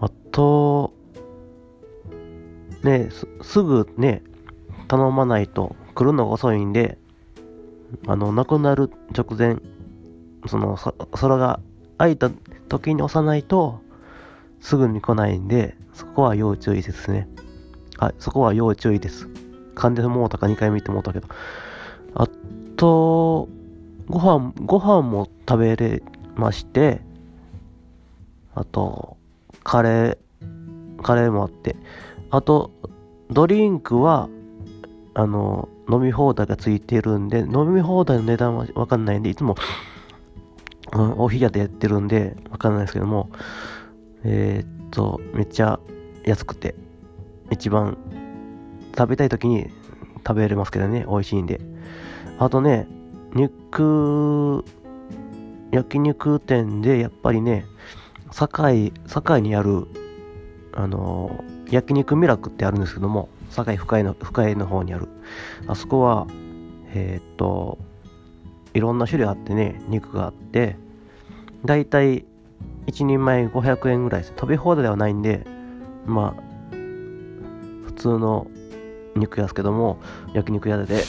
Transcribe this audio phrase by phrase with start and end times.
[0.00, 0.92] あと
[2.82, 4.22] ねす、すぐね、
[4.88, 6.98] 頼まないと来るのが遅いんで、
[8.06, 9.56] あの、亡くなる直前、
[10.46, 10.76] その、
[11.12, 11.60] 空が
[11.98, 12.30] 空いた
[12.68, 13.80] 時に押さないと、
[14.60, 17.28] すぐに来ないんで、そこは要注意ですね。
[17.98, 19.28] はい、そこは要注意です。
[19.74, 21.28] 噛んでもうたか2回見てもうたけど。
[22.14, 22.26] あ
[22.76, 23.48] と、
[24.08, 26.02] ご飯、ご飯も食べれ
[26.34, 27.00] まして、
[28.54, 29.16] あと、
[29.62, 31.76] カレー、カレーもあって、
[32.30, 32.70] あと、
[33.30, 34.28] ドリンクは、
[35.18, 39.56] あの、飲み放題がついてるんで、飲み放題の値段はわかんないんで、いつも、
[40.92, 43.28] うん、おひやでやってるんで、わかんないですけども、
[44.22, 45.80] えー、っと、めっちゃ
[46.24, 46.76] 安くて、
[47.50, 47.98] 一番
[48.96, 49.70] 食べたい時に
[50.18, 51.60] 食べれますけどね、美味しいんで。
[52.38, 52.86] あとね、
[53.34, 54.64] 肉、
[55.72, 57.66] 焼肉店でやっぱりね、
[58.30, 59.88] 堺、堺にある、
[60.74, 65.08] あの焼肉ミラクってあるんですけども、堺深井の、深井の方にある。
[65.66, 66.26] あそこは、
[66.94, 67.78] えー、っと、
[68.74, 70.76] いろんな種類あってね、肉があって、
[71.64, 72.24] だいたい
[72.86, 74.32] 1人前500円ぐらいです。
[74.36, 75.46] 食べ放題ではないんで、
[76.06, 76.42] まあ、
[77.86, 78.46] 普通の
[79.16, 79.98] 肉屋ですけども、
[80.32, 81.04] 焼肉屋で、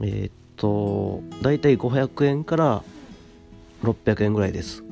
[0.00, 2.82] えー、っと、だいたい500円から
[3.82, 4.84] 600円ぐらいです。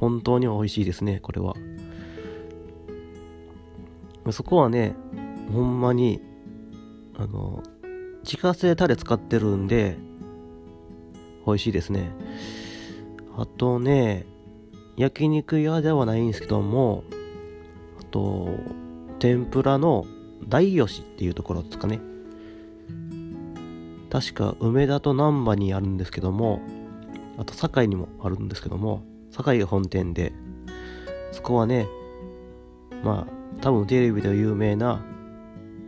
[0.00, 1.54] 本当に美味しいですね、これは。
[4.32, 4.94] そこはね、
[5.52, 6.20] ほんまに、
[7.16, 7.62] あの、
[8.24, 9.96] 自家製タレ使ってるんで、
[11.46, 12.10] 美味しいですね。
[13.36, 14.26] あとね、
[14.96, 17.04] 焼肉屋ではないんですけども、
[18.00, 18.48] あと、
[19.18, 20.06] 天ぷらの
[20.48, 22.00] 大吉っていうところですかね。
[24.10, 26.60] 確か梅田と難波にあるんですけども、
[27.38, 30.32] あと堺にもあるんですけども、堺が本店で、
[31.32, 31.86] そこはね、
[33.04, 33.35] まあ、
[33.66, 35.04] 多分テレビで有名な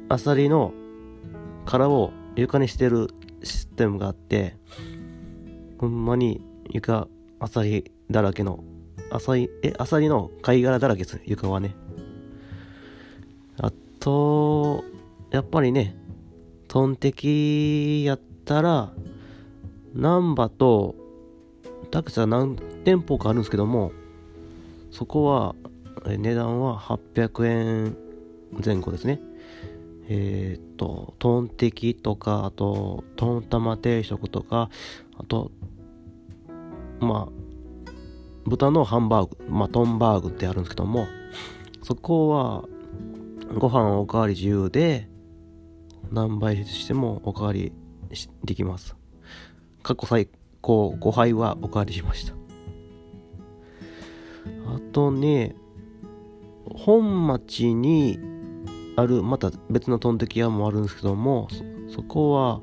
[0.09, 0.75] アサリの
[1.65, 3.07] 殻を床にしてる
[3.45, 4.57] システムがあって
[5.79, 7.07] ほんまに床
[7.39, 8.65] アサリだらけの
[9.13, 11.77] アサリえアサリの貝殻だらけです床はね。
[13.61, 13.71] あ
[14.01, 14.83] と
[15.31, 15.97] やっぱりね
[16.67, 18.93] トンテキやったら
[19.95, 20.97] 難波と
[21.93, 23.93] タクシーは何店舗かあるんですけども
[24.91, 25.55] そこは
[26.07, 27.97] 値段は800円
[28.65, 29.21] 前後ですね。
[30.09, 34.71] えっ、と、トンテキとか、あと、トン玉定食とか、
[35.19, 35.51] あと、
[37.01, 37.91] まあ、
[38.47, 41.07] 豚のハンバーグ、まあ、トンバーグってあるんですけども、
[41.83, 42.65] そこは、
[43.59, 45.09] ご飯おかわり自由で、
[46.11, 47.73] 何杯してもおかわり
[48.45, 48.97] できます。
[49.83, 50.29] 過去最
[50.61, 52.35] 高5杯はおかわりしました。
[54.67, 55.55] あとね、
[56.75, 58.19] 本町に
[58.97, 61.49] あるまた別のトンテキ屋もあるんですけども
[61.89, 62.61] そこは、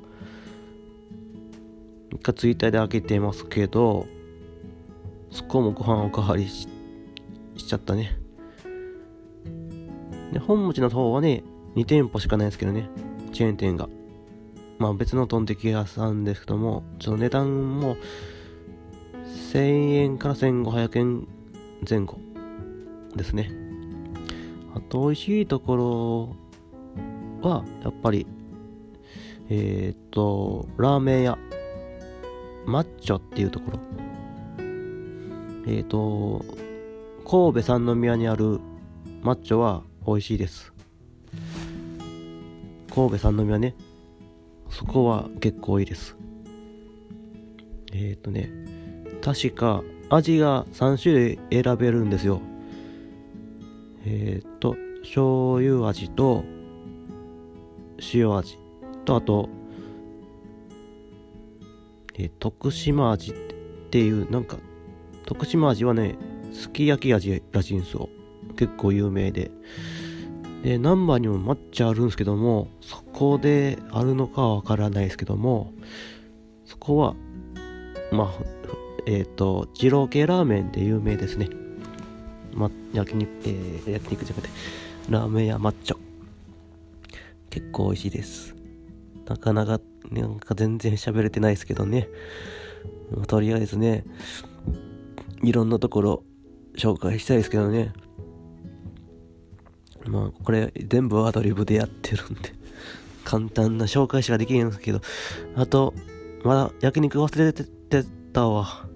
[2.12, 4.06] 一回ツイッターで開けてますけど、
[5.31, 6.68] そこもご飯おかわりし
[7.57, 8.18] ちゃったね。
[10.31, 11.44] で、本町の方はね、
[11.75, 12.90] 2店舗しかないですけどね、
[13.34, 13.90] チェーン店が。
[14.78, 17.98] まあ別のトンテキ屋さんですけども、ちょっと値段も
[19.54, 21.28] 1000円から1500円
[21.90, 22.19] 前後
[23.16, 23.64] ですね。
[24.75, 26.36] あと美味しいとこ
[27.42, 28.27] ろは、やっぱり、
[29.50, 31.38] えー、っと、ラーメン屋、
[32.66, 33.80] マッチョっていうところ。
[35.68, 36.44] えー、っと、
[37.25, 38.60] 神戸三宮にある
[39.22, 40.74] マッチョは美味しいです。
[42.94, 43.75] 神戸三宮ね。
[44.69, 46.18] そこは結構いいです。
[47.94, 48.51] えっ、とね、
[49.21, 52.42] 確か味が3種類選べるんですよ。
[54.06, 56.44] えっ、と、醤油味と
[58.13, 58.57] 塩味
[59.06, 59.50] とあと、
[62.16, 63.34] えー、徳島味っ
[63.92, 64.57] ていうなんか
[65.25, 66.18] 徳島味はね
[66.52, 68.10] すき焼き味らしいんですよ。
[68.57, 69.52] 結構有名で。
[70.63, 75.72] でナンバーにも抹茶あるんですけどもそこであるのかはわからないですけども
[76.66, 77.13] そこは
[78.12, 78.31] まあ
[79.06, 81.50] えっ、ー、と二郎系ラーメンで有名ですね。
[82.56, 84.54] ま焼肉えー、焼肉じゃなくて
[85.10, 85.96] ラーメン屋抹茶。
[87.50, 88.56] 結構美味しいです。
[89.28, 89.80] なかなか
[90.12, 92.07] なんか全然喋れてないですけどね。
[93.28, 94.04] とりあえずね
[95.44, 96.24] いろんなところ
[96.75, 97.94] 紹介したいですけどね。
[100.06, 102.54] まあ、これ全部アドリブでやってるんで
[103.24, 105.02] 簡単な紹介しかできへんすけど、
[105.56, 105.94] あと、
[106.44, 107.66] まだ焼肉忘れて
[108.31, 108.88] たわ。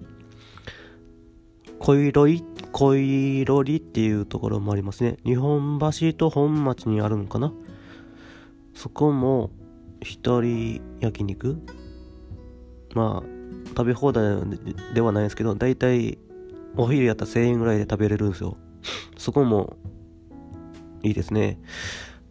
[1.80, 5.16] 恋ロイ、恋ロリっていうところもありますね。
[5.24, 7.52] 日本橋と本町にあるのかな？
[8.74, 9.50] そこも、
[10.00, 11.58] 一人焼肉？
[12.94, 13.28] まあ、
[13.68, 14.24] 食べ放題
[14.94, 16.18] ではないですけど、だいたい
[16.76, 18.56] お昼やったら1000円ぐらいで食べれるんですよ。
[19.18, 19.76] そこも
[21.02, 21.58] いいですね。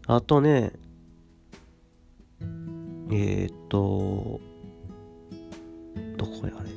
[0.07, 0.73] あとね、
[3.11, 4.39] えー、っと、
[6.17, 6.68] どこやあれ？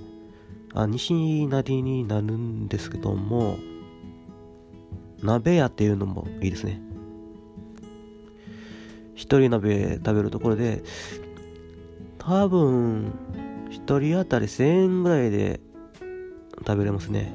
[0.75, 3.59] あ、西成になるんですけども、
[5.23, 6.81] 鍋屋っていうのもいいですね。
[9.15, 10.83] 一人鍋食べるところで、
[12.19, 13.13] 多分、
[13.71, 15.61] 一人当たり1000円ぐらいで
[16.67, 17.33] 食べれますね。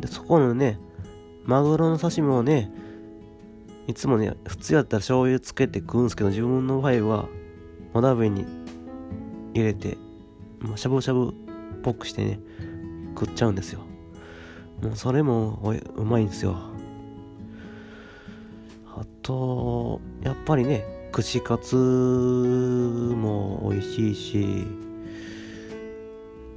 [0.00, 0.78] で、そこのね、
[1.44, 2.70] マグロの刺身もね、
[3.86, 7.28] いつもね、普通やったら醤油つけて食うんですけど、自分の場合は、
[7.94, 8.44] お鍋に
[9.54, 9.96] 入れて、
[10.60, 11.32] まあ、しゃぶしゃぶ
[11.82, 12.40] ぽくしてね、
[13.18, 13.80] 食っちゃうんですよ。
[14.82, 16.56] もうそれもうまいんですよ。
[18.86, 24.66] あと、やっぱりね、串カツも美味しいし、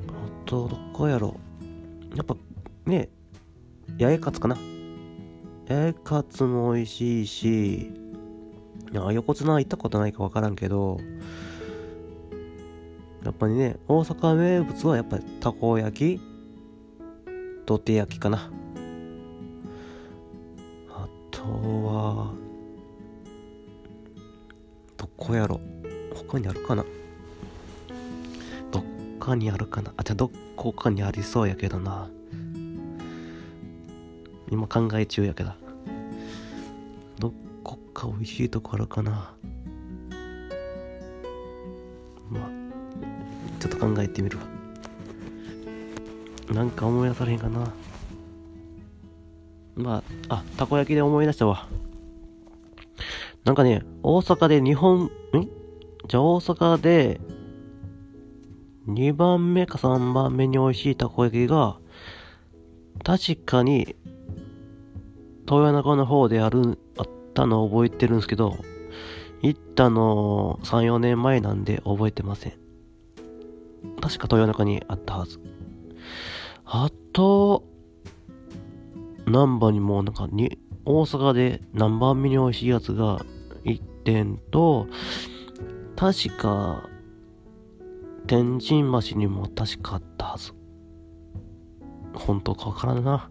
[0.09, 1.35] あと、どこやろ。
[2.15, 2.35] やっぱ
[2.85, 3.09] ね、
[3.99, 4.55] 八重カツかな。
[5.67, 7.91] 八重カツも美味しいし、
[8.95, 10.99] あ横綱行ったことないか分からんけど、
[13.23, 16.21] やっぱりね、大阪名物はやっぱりたこ焼き
[17.65, 18.51] 土手焼きかな。
[20.89, 22.33] あとは、
[24.97, 25.61] どこやろ
[26.15, 26.83] 他にあるかな
[28.71, 28.83] どっ
[29.19, 32.09] かにあるかなあ、じゃあどこかにありそうやけどな。
[34.49, 35.51] 今考え中やけど。
[37.19, 39.33] どこか美味しいとこあるかな。
[43.81, 44.43] 考えてみるわ。
[46.53, 47.73] なんか思い出されへんかな。
[49.75, 51.67] まあ、あ、たこ焼きで思い出したわ。
[53.43, 55.09] なんかね、大阪で日本、ん？
[56.07, 57.19] じゃあ大阪で、
[58.87, 61.77] 2番目か3番目に美味しいたこ焼きが、
[63.03, 63.95] 確かに
[65.49, 68.57] 豊中の方である、あったのを覚えてるんですけど、
[69.41, 72.60] 行ったの3、4年前なんで覚えてません。
[74.01, 75.39] 確か豊中にあったはず。
[76.65, 77.63] あと、
[79.25, 83.19] 難波にもなんかに、大阪で何番目に美味しいやつが
[83.65, 84.87] 1点と、
[85.95, 86.89] 確か、
[88.27, 90.53] 天神橋にも確かあったはず。
[92.13, 93.29] 本当かわからんな。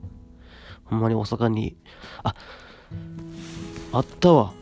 [0.85, 1.77] ほんまに大阪に、
[2.23, 2.35] あ、
[3.93, 4.53] あったわ。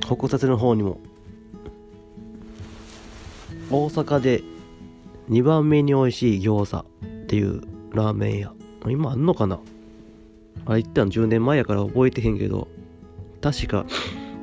[0.00, 0.98] 北薩の方にも。
[3.70, 4.42] 大阪で
[5.28, 7.62] 2番目に美味しい餃子っていう
[7.92, 8.52] ラーメン屋。
[8.88, 9.60] 今あんのかな？
[10.66, 12.68] あれ行ったの10年前やから覚えてへんけど、
[13.40, 13.86] 確か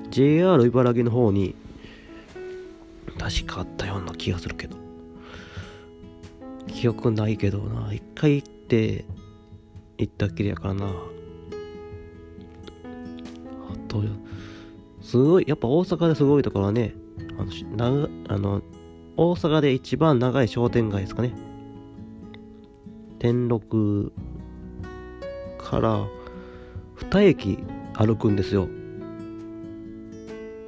[0.09, 1.55] JR 茨城の方に
[3.19, 4.77] 確かあったような気がするけど。
[6.67, 7.91] 記憶ないけどな。
[7.93, 9.05] 一回行って
[9.97, 10.85] 行ったっきりやからな。
[10.85, 10.91] あ
[13.87, 14.03] と
[15.01, 16.93] すごいやっぱ大阪ですごいところはね
[17.39, 18.61] あのし長あの
[19.19, 21.33] 大阪で一番長い商店街ですかね。
[23.17, 24.13] 天禄
[25.57, 26.05] から
[26.97, 27.57] 2駅
[27.95, 28.69] 歩くんですよ。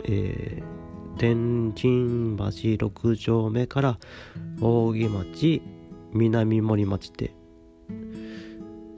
[0.06, 4.00] えー、天神橋6丁目から
[4.60, 5.62] 扇町
[6.14, 7.36] 南森町って。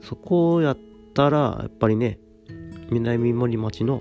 [0.00, 0.78] そこをやっ
[1.12, 2.18] たらやっぱりね
[2.90, 4.00] 南森町の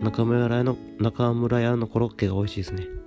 [0.00, 3.01] 中村屋の中村屋のコロッケが美味しいですね。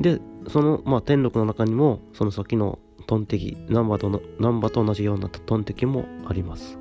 [0.00, 6.78] でそのまあ天禄の中にもその先のトンテキ難波との難波と同じようなトンテキもあります。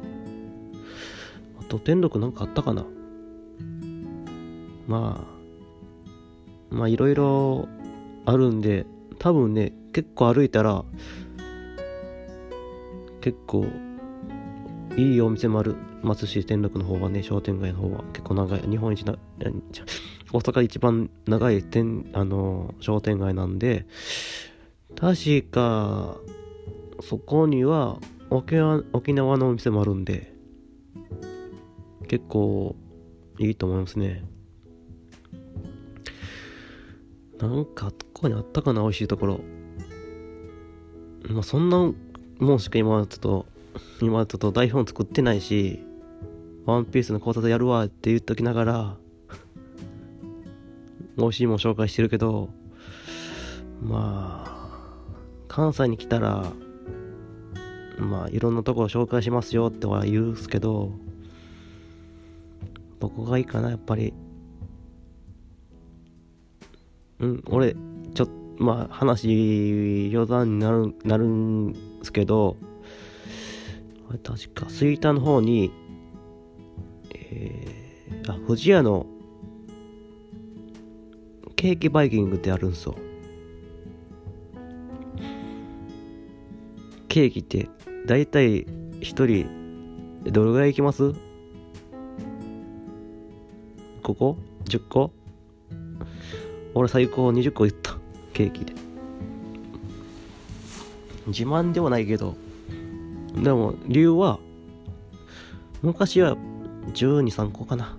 [1.59, 2.85] あと天禄なんかあったかな？
[4.87, 5.25] ま
[6.71, 7.67] あまあいろいろ
[8.25, 8.85] あるんで
[9.17, 10.83] 多分ね結構歩いたら
[13.21, 13.65] 結構
[14.95, 19.17] いいお店もあるますし天禄の方はね商店街の方は結構長い日本一な
[20.31, 23.85] 大阪一番長い店あの商店街なんで
[24.95, 26.17] 確か
[27.01, 30.33] そこには沖縄沖縄のお店もあるんで
[32.07, 32.75] 結構
[33.39, 34.23] いいと思いますね。
[37.39, 39.39] なんかあっこにあったかな美味しいところ。
[41.29, 41.91] まあそんな
[42.39, 43.45] もんしか今ちょっと
[44.01, 45.83] 今ちょっと台本作ってないし
[46.65, 48.97] ワンピースの考察やるわって言っときながら
[51.19, 52.49] 美味しいもん紹介してるけど
[53.81, 54.59] まあ
[55.47, 56.51] 関西に来たら
[57.97, 60.91] まあいろんなところ紹介しますよっては言うんすけど
[62.99, 64.13] どこがいいかなやっぱり。
[67.19, 67.75] うん俺
[68.13, 72.55] ちょっとまあ話余談になるなるんすけど
[74.09, 75.71] あ確か吹田の方に
[77.13, 79.05] えー、あ富士屋の
[81.59, 82.95] ケーキバイキングってあるんすよ。
[87.09, 87.67] ケーキって
[88.05, 88.65] 大体
[89.01, 89.45] 一人
[90.23, 91.13] どれぐらい行きます？
[94.01, 94.37] ここ
[94.69, 95.11] ?10 個？
[96.75, 97.97] 俺最高20個言った。
[98.31, 98.73] ケーキで。
[101.27, 102.37] 自慢ではないけど。
[103.35, 104.39] でも理由は
[105.81, 106.37] 昔は
[106.93, 107.97] 123個かな。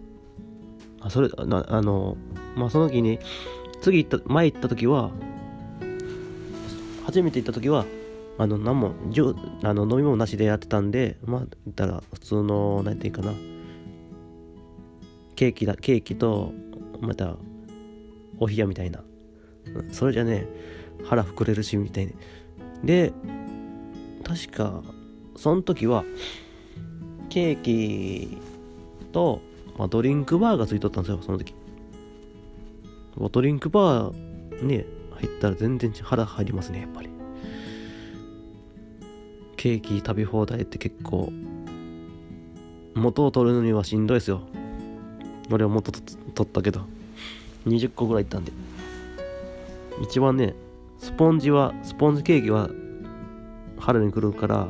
[1.03, 2.17] あそれなあの
[2.57, 3.19] まあその時に
[3.81, 5.11] 次行った前行った時は
[7.05, 7.87] 初めて行った時は
[8.39, 13.37] あの何もじゅあの飲み物なしでやってたんでまあ言ったら普通の何て言うかな
[15.37, 16.53] ケーキだケーキと
[17.01, 17.37] また
[18.39, 19.03] お冷やみたいな。
[19.93, 20.47] それじゃね
[21.05, 22.15] 腹膨れるしみたいに
[22.83, 23.13] で
[24.25, 24.83] 確か
[25.37, 26.05] その時は
[27.29, 28.39] ケーキ
[29.13, 29.41] と、
[29.79, 31.55] まあ、ドリンクバーがついとったんですよその時。
[33.31, 34.87] ドリンクバーね
[35.17, 37.11] 入ったら全然腹入りますねやっぱり。
[39.57, 41.31] ケーキ食べ放題って結構
[42.95, 44.41] 元を取るのにはしんどいですよ。
[45.51, 46.87] 俺は元取ったけど。
[47.67, 48.53] 20個ぐらいいったんで。
[50.03, 50.55] 一番ね
[50.99, 52.71] スポンジはスポンジケーキは
[53.79, 54.69] 春に来るから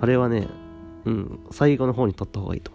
[0.00, 0.46] あれはね
[1.06, 2.72] うん最後の方に取った方がいいと。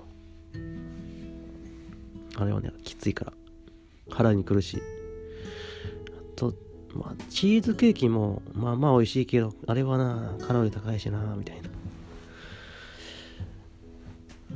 [2.39, 3.33] あれはねきついから。
[4.17, 4.81] 腹に来るし
[6.07, 6.55] あと
[6.95, 11.69] まあチーズケーキもまあまあ美味しいけどあれはなカロリー高いしなみたいな。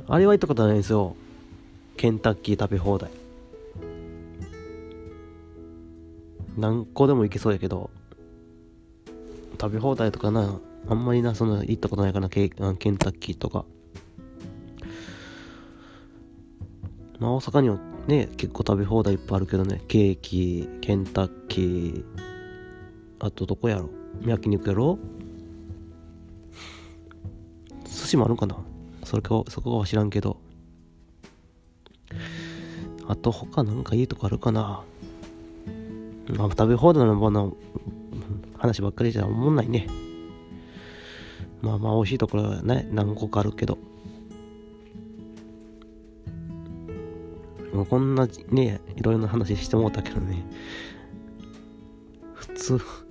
[0.08, 1.14] あれは行ったことないんですよ。
[1.96, 3.08] ケンタッキー食べ放題。
[6.56, 7.88] 何個でも行けそうやけど
[9.60, 13.64] 食べ放題とかなあんまりなその行ったことないかなケケンタッキーとか。
[17.20, 19.80] まあ大阪にはね結構食べ放題いっぱいあるけどね。
[19.88, 22.04] ケーキケンタッキー
[23.20, 23.88] あとどこやろ？
[24.26, 24.98] 焼肉やろ？
[27.84, 28.56] 寿司もあるかな？
[29.04, 30.38] それかそこは知らんけど。
[33.06, 34.82] あと他なんかいいとこあるかな？
[36.28, 37.56] まあ食べ放題のもの
[38.58, 39.86] 話ばっかりじゃ思んないね。
[41.60, 43.78] まあまあ美味しいところはね何個かあるけど。
[47.92, 50.42] こんなねいろいろな話してもうたけどね。
[52.32, 53.02] 普通普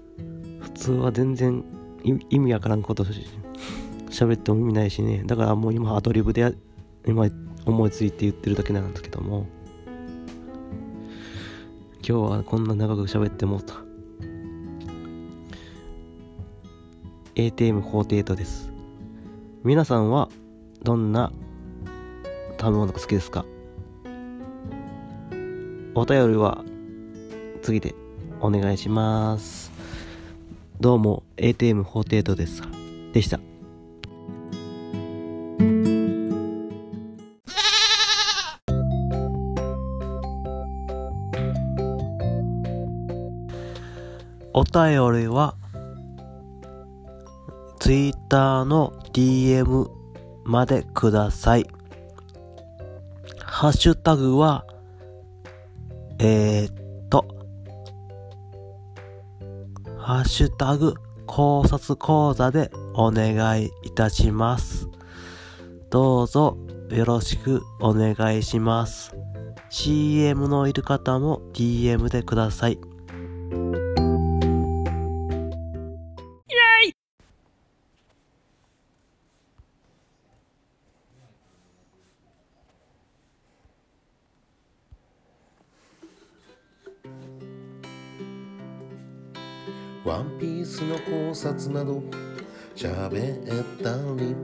[0.74, 1.64] 通は全然
[2.32, 3.28] 意味わからんことし
[4.10, 5.22] 喋っても意味ないしね。
[5.24, 6.56] だからもう今アドリブで
[7.06, 7.28] 今
[7.64, 9.46] 思いついて言ってるだけなんですけども。
[12.04, 13.76] 今日はこんな長く喋ってもうた。
[17.36, 18.72] ATM 法テートです。
[19.64, 20.28] 皆さんは
[20.82, 21.32] どんな
[22.60, 23.46] 食べ物が好きですか？
[25.94, 26.64] お便りは
[27.62, 27.94] 次で
[28.40, 29.72] お願いします。
[30.80, 32.64] どうも ATM 法テートです。
[33.12, 33.40] でした。
[44.54, 45.56] お便りは
[47.80, 49.90] Twitter の DM
[50.46, 51.68] までください。
[53.44, 54.66] ハッシュタグは、
[56.24, 57.26] えー、っと、
[59.98, 60.94] ハッシュタグ
[61.26, 64.88] 考察講座でお願いいたします。
[65.90, 66.60] どうぞ
[66.92, 69.16] よろしくお願いします。
[69.72, 72.91] CM のいる方も DM でください。
[91.32, 92.04] 考察など
[92.76, 93.44] 喋っ
[93.82, 94.36] たり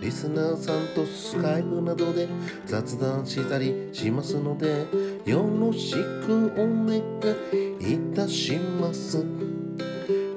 [0.00, 2.26] リスナーさんとスカイプなどで
[2.66, 4.88] 雑談したりしますので
[5.24, 6.98] よろしくお願
[7.80, 9.24] いいたします。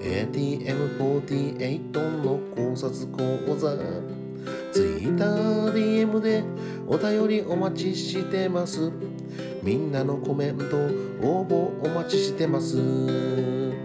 [0.01, 3.75] ATM48 の考察講座
[4.71, 6.43] TwitterDM で
[6.87, 8.91] お便りお待ちしてます。
[9.63, 10.77] みんなのコメント
[11.27, 13.78] 応募お待ちしてます。